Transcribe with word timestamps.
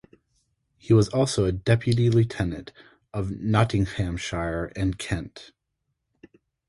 He 0.79 0.93
was 0.93 1.09
also 1.09 1.45
a 1.45 1.51
Deputy 1.51 2.09
Lieutenant 2.09 2.73
of 3.13 3.29
Nottinghamshire 3.39 4.71
and 4.75 4.97
Kent. 4.97 5.51